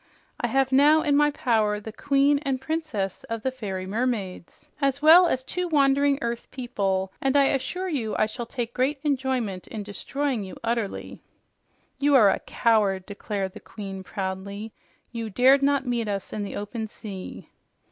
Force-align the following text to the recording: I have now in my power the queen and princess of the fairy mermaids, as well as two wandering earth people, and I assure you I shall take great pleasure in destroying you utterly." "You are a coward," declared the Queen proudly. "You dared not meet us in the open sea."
I 0.39 0.47
have 0.47 0.71
now 0.71 1.03
in 1.03 1.15
my 1.15 1.29
power 1.29 1.79
the 1.79 1.93
queen 1.93 2.39
and 2.39 2.59
princess 2.59 3.23
of 3.25 3.43
the 3.43 3.51
fairy 3.51 3.85
mermaids, 3.85 4.71
as 4.81 4.99
well 4.99 5.27
as 5.27 5.43
two 5.43 5.67
wandering 5.67 6.17
earth 6.23 6.49
people, 6.49 7.13
and 7.21 7.37
I 7.37 7.43
assure 7.49 7.87
you 7.87 8.15
I 8.17 8.25
shall 8.25 8.47
take 8.47 8.73
great 8.73 8.99
pleasure 9.03 9.35
in 9.69 9.83
destroying 9.83 10.43
you 10.43 10.55
utterly." 10.63 11.21
"You 11.99 12.15
are 12.15 12.31
a 12.31 12.39
coward," 12.39 13.05
declared 13.05 13.53
the 13.53 13.59
Queen 13.59 14.03
proudly. 14.03 14.73
"You 15.11 15.29
dared 15.29 15.61
not 15.61 15.85
meet 15.85 16.07
us 16.07 16.33
in 16.33 16.41
the 16.41 16.55
open 16.55 16.87
sea." 16.87 17.47